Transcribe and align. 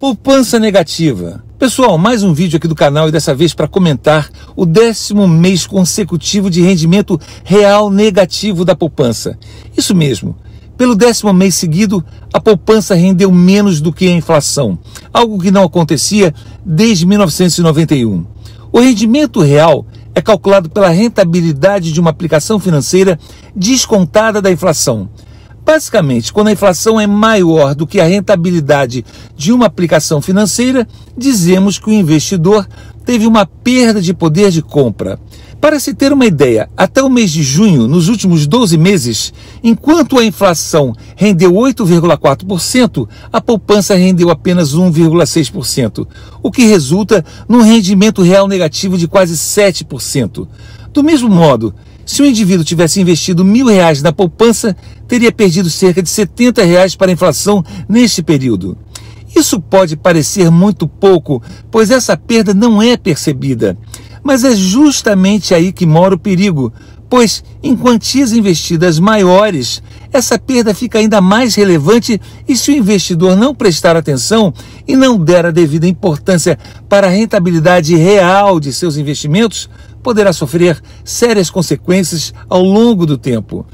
Poupança 0.00 0.58
negativa. 0.58 1.44
Pessoal, 1.58 1.98
mais 1.98 2.22
um 2.22 2.32
vídeo 2.32 2.56
aqui 2.56 2.66
do 2.66 2.74
canal 2.74 3.10
e 3.10 3.12
dessa 3.12 3.34
vez 3.34 3.52
para 3.52 3.68
comentar 3.68 4.30
o 4.56 4.64
décimo 4.64 5.28
mês 5.28 5.66
consecutivo 5.66 6.48
de 6.48 6.62
rendimento 6.62 7.20
real 7.44 7.90
negativo 7.90 8.64
da 8.64 8.74
poupança. 8.74 9.38
Isso 9.76 9.94
mesmo. 9.94 10.34
Pelo 10.74 10.96
décimo 10.96 11.34
mês 11.34 11.54
seguido, 11.54 12.02
a 12.32 12.40
poupança 12.40 12.94
rendeu 12.94 13.30
menos 13.30 13.82
do 13.82 13.92
que 13.92 14.08
a 14.08 14.16
inflação, 14.16 14.78
algo 15.12 15.38
que 15.38 15.50
não 15.50 15.64
acontecia 15.64 16.32
desde 16.64 17.04
1991. 17.04 18.24
O 18.72 18.80
rendimento 18.80 19.42
real 19.42 19.84
é 20.14 20.22
calculado 20.22 20.70
pela 20.70 20.88
rentabilidade 20.88 21.92
de 21.92 22.00
uma 22.00 22.08
aplicação 22.08 22.58
financeira 22.58 23.18
descontada 23.54 24.40
da 24.40 24.50
inflação. 24.50 25.10
Basicamente, 25.72 26.32
quando 26.32 26.48
a 26.48 26.52
inflação 26.52 27.00
é 27.00 27.06
maior 27.06 27.76
do 27.76 27.86
que 27.86 28.00
a 28.00 28.04
rentabilidade 28.04 29.04
de 29.36 29.52
uma 29.52 29.66
aplicação 29.66 30.20
financeira, 30.20 30.84
dizemos 31.16 31.78
que 31.78 31.88
o 31.88 31.92
investidor 31.92 32.66
teve 33.04 33.24
uma 33.24 33.46
perda 33.46 34.02
de 34.02 34.12
poder 34.12 34.50
de 34.50 34.62
compra. 34.62 35.16
Para 35.60 35.78
se 35.78 35.94
ter 35.94 36.12
uma 36.12 36.26
ideia, 36.26 36.68
até 36.76 37.00
o 37.00 37.08
mês 37.08 37.30
de 37.30 37.44
junho, 37.44 37.86
nos 37.86 38.08
últimos 38.08 38.48
12 38.48 38.76
meses, 38.76 39.32
enquanto 39.62 40.18
a 40.18 40.24
inflação 40.24 40.92
rendeu 41.14 41.52
8,4%, 41.52 43.08
a 43.32 43.40
poupança 43.40 43.94
rendeu 43.94 44.28
apenas 44.28 44.74
1,6%, 44.74 46.04
o 46.42 46.50
que 46.50 46.64
resulta 46.64 47.24
num 47.48 47.62
rendimento 47.62 48.22
real 48.22 48.48
negativo 48.48 48.98
de 48.98 49.06
quase 49.06 49.36
7%. 49.36 50.48
Do 50.92 51.04
mesmo 51.04 51.28
modo, 51.28 51.72
se 52.10 52.22
o 52.22 52.26
indivíduo 52.26 52.64
tivesse 52.64 53.00
investido 53.00 53.44
mil 53.44 53.66
reais 53.66 54.02
na 54.02 54.12
poupança, 54.12 54.76
teria 55.06 55.30
perdido 55.30 55.70
cerca 55.70 56.02
de 56.02 56.10
70 56.10 56.64
reais 56.64 56.96
para 56.96 57.08
a 57.08 57.12
inflação 57.12 57.64
neste 57.88 58.20
período. 58.20 58.76
Isso 59.34 59.60
pode 59.60 59.96
parecer 59.96 60.50
muito 60.50 60.88
pouco, 60.88 61.40
pois 61.70 61.88
essa 61.88 62.16
perda 62.16 62.52
não 62.52 62.82
é 62.82 62.96
percebida. 62.96 63.78
Mas 64.24 64.42
é 64.42 64.56
justamente 64.56 65.54
aí 65.54 65.70
que 65.70 65.86
mora 65.86 66.16
o 66.16 66.18
perigo, 66.18 66.72
pois 67.08 67.44
em 67.62 67.76
quantias 67.76 68.32
investidas 68.32 68.98
maiores, 68.98 69.80
essa 70.12 70.36
perda 70.36 70.74
fica 70.74 70.98
ainda 70.98 71.20
mais 71.20 71.54
relevante 71.54 72.20
e 72.48 72.56
se 72.56 72.72
o 72.72 72.74
investidor 72.74 73.36
não 73.36 73.54
prestar 73.54 73.94
atenção 73.94 74.52
e 74.86 74.96
não 74.96 75.16
der 75.16 75.46
a 75.46 75.52
devida 75.52 75.86
importância 75.86 76.58
para 76.88 77.06
a 77.06 77.10
rentabilidade 77.10 77.94
real 77.94 78.58
de 78.58 78.72
seus 78.72 78.96
investimentos, 78.96 79.70
poderá 80.02 80.32
sofrer 80.32 80.80
sérias 81.04 81.50
consequências 81.50 82.32
ao 82.48 82.62
longo 82.62 83.06
do 83.06 83.16
tempo. 83.18 83.66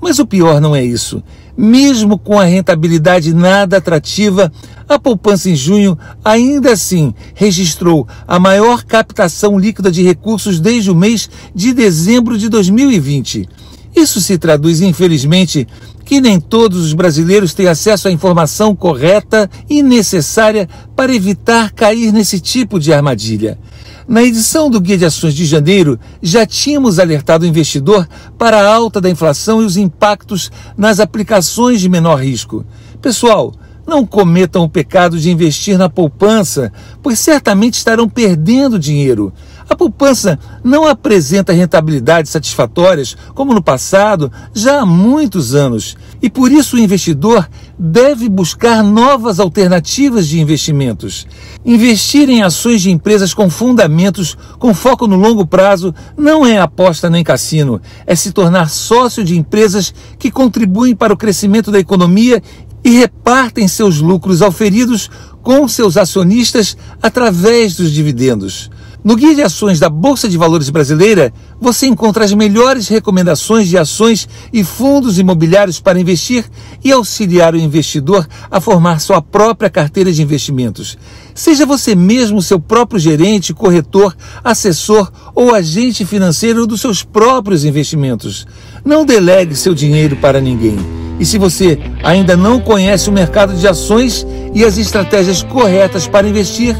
Mas 0.00 0.18
o 0.18 0.26
pior 0.26 0.60
não 0.60 0.76
é 0.76 0.84
isso. 0.84 1.22
Mesmo 1.56 2.18
com 2.18 2.38
a 2.38 2.44
rentabilidade 2.44 3.32
nada 3.32 3.76
atrativa, 3.76 4.52
a 4.88 4.98
poupança 4.98 5.48
em 5.48 5.56
junho 5.56 5.96
ainda 6.24 6.72
assim 6.72 7.14
registrou 7.34 8.06
a 8.26 8.38
maior 8.38 8.82
captação 8.84 9.58
líquida 9.58 9.90
de 9.90 10.02
recursos 10.02 10.60
desde 10.60 10.90
o 10.90 10.94
mês 10.94 11.30
de 11.54 11.72
dezembro 11.72 12.36
de 12.36 12.48
2020. 12.48 13.48
Isso 13.94 14.20
se 14.20 14.36
traduz, 14.36 14.80
infelizmente, 14.80 15.68
que 16.04 16.20
nem 16.20 16.40
todos 16.40 16.84
os 16.84 16.92
brasileiros 16.92 17.54
têm 17.54 17.68
acesso 17.68 18.08
à 18.08 18.10
informação 18.10 18.74
correta 18.74 19.48
e 19.70 19.82
necessária 19.82 20.68
para 20.96 21.14
evitar 21.14 21.72
cair 21.72 22.12
nesse 22.12 22.40
tipo 22.40 22.78
de 22.78 22.92
armadilha. 22.92 23.58
Na 24.06 24.22
edição 24.22 24.68
do 24.68 24.80
Guia 24.80 24.98
de 24.98 25.06
Ações 25.06 25.34
de 25.34 25.46
janeiro, 25.46 25.98
já 26.20 26.44
tínhamos 26.44 26.98
alertado 26.98 27.44
o 27.44 27.48
investidor 27.48 28.06
para 28.36 28.58
a 28.58 28.74
alta 28.74 29.00
da 29.00 29.08
inflação 29.08 29.62
e 29.62 29.64
os 29.64 29.78
impactos 29.78 30.50
nas 30.76 31.00
aplicações 31.00 31.80
de 31.80 31.88
menor 31.88 32.16
risco. 32.16 32.66
Pessoal, 33.00 33.54
não 33.86 34.06
cometam 34.06 34.64
o 34.64 34.68
pecado 34.68 35.18
de 35.18 35.30
investir 35.30 35.78
na 35.78 35.88
poupança, 35.88 36.72
pois 37.02 37.18
certamente 37.18 37.74
estarão 37.74 38.08
perdendo 38.08 38.78
dinheiro. 38.78 39.32
A 39.68 39.74
poupança 39.74 40.38
não 40.62 40.86
apresenta 40.86 41.52
rentabilidades 41.52 42.30
satisfatórias 42.30 43.16
como 43.34 43.54
no 43.54 43.62
passado, 43.62 44.30
já 44.52 44.80
há 44.80 44.86
muitos 44.86 45.54
anos, 45.54 45.96
e 46.20 46.28
por 46.28 46.52
isso 46.52 46.76
o 46.76 46.78
investidor 46.78 47.48
deve 47.78 48.28
buscar 48.28 48.82
novas 48.82 49.40
alternativas 49.40 50.28
de 50.28 50.38
investimentos. 50.38 51.26
Investir 51.64 52.28
em 52.28 52.42
ações 52.42 52.82
de 52.82 52.90
empresas 52.90 53.32
com 53.32 53.48
fundamentos, 53.48 54.36
com 54.58 54.74
foco 54.74 55.06
no 55.06 55.16
longo 55.16 55.46
prazo, 55.46 55.94
não 56.16 56.46
é 56.46 56.58
aposta 56.58 57.08
nem 57.08 57.24
cassino, 57.24 57.80
é 58.06 58.14
se 58.14 58.32
tornar 58.32 58.68
sócio 58.68 59.24
de 59.24 59.36
empresas 59.36 59.94
que 60.18 60.30
contribuem 60.30 60.94
para 60.94 61.12
o 61.12 61.16
crescimento 61.16 61.70
da 61.70 61.80
economia 61.80 62.42
e 62.84 62.90
repartem 62.90 63.66
seus 63.66 63.98
lucros 63.98 64.42
auferidos 64.42 65.10
com 65.42 65.66
seus 65.66 65.96
acionistas 65.96 66.76
através 67.02 67.74
dos 67.74 67.90
dividendos. 67.90 68.70
No 69.04 69.16
Guia 69.16 69.34
de 69.34 69.42
Ações 69.42 69.78
da 69.78 69.90
Bolsa 69.90 70.30
de 70.30 70.38
Valores 70.38 70.70
Brasileira, 70.70 71.30
você 71.60 71.86
encontra 71.86 72.24
as 72.24 72.32
melhores 72.32 72.88
recomendações 72.88 73.68
de 73.68 73.76
ações 73.76 74.26
e 74.50 74.64
fundos 74.64 75.18
imobiliários 75.18 75.78
para 75.78 76.00
investir 76.00 76.42
e 76.82 76.90
auxiliar 76.90 77.52
o 77.52 77.58
investidor 77.58 78.26
a 78.50 78.62
formar 78.62 79.00
sua 79.00 79.20
própria 79.20 79.68
carteira 79.68 80.10
de 80.10 80.22
investimentos. 80.22 80.96
Seja 81.34 81.66
você 81.66 81.94
mesmo 81.94 82.40
seu 82.40 82.58
próprio 82.58 82.98
gerente, 82.98 83.52
corretor, 83.52 84.16
assessor 84.42 85.12
ou 85.34 85.54
agente 85.54 86.06
financeiro 86.06 86.66
dos 86.66 86.80
seus 86.80 87.02
próprios 87.02 87.62
investimentos. 87.62 88.46
Não 88.82 89.04
delegue 89.04 89.54
seu 89.54 89.74
dinheiro 89.74 90.16
para 90.16 90.40
ninguém. 90.40 90.78
E 91.20 91.26
se 91.26 91.36
você 91.36 91.78
ainda 92.02 92.38
não 92.38 92.58
conhece 92.58 93.10
o 93.10 93.12
mercado 93.12 93.54
de 93.54 93.68
ações 93.68 94.26
e 94.54 94.64
as 94.64 94.78
estratégias 94.78 95.42
corretas 95.42 96.08
para 96.08 96.26
investir, 96.26 96.74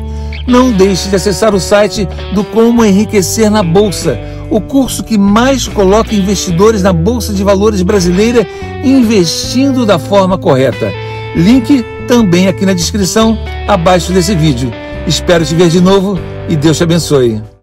não 0.47 0.72
deixe 0.72 1.09
de 1.09 1.16
acessar 1.16 1.55
o 1.55 1.60
site 1.60 2.09
do 2.34 2.44
Como 2.44 2.84
Enriquecer 2.84 3.50
na 3.50 3.62
Bolsa, 3.62 4.19
o 4.50 4.60
curso 4.60 5.03
que 5.03 5.16
mais 5.16 5.66
coloca 5.69 6.15
investidores 6.15 6.82
na 6.82 6.93
Bolsa 6.93 7.32
de 7.32 7.43
Valores 7.43 7.82
brasileira 7.82 8.47
investindo 8.84 9.87
da 9.87 9.99
forma 9.99 10.38
correta. 10.38 10.93
Link 11.34 11.84
também 12.06 12.49
aqui 12.49 12.65
na 12.66 12.75
descrição, 12.75 13.38
abaixo 13.66 14.12
desse 14.12 14.34
vídeo. 14.34 14.71
Espero 15.06 15.44
te 15.44 15.55
ver 15.55 15.69
de 15.69 15.81
novo 15.81 16.19
e 16.49 16.56
Deus 16.56 16.76
te 16.76 16.84
abençoe. 16.84 17.44